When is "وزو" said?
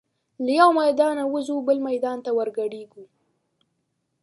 1.33-1.55